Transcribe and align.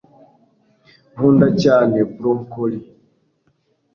nkunda 1.13 1.47
cyane 1.61 1.97
broccoli 2.15 2.79